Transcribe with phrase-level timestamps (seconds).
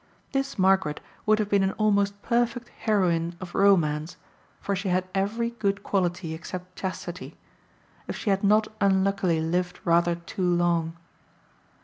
[0.31, 4.17] This Margaret would have been an almost perfect heroine of romance
[4.59, 7.37] (for she had every good quality except chastity),
[8.07, 10.97] if she had not unluckily lived rather too long.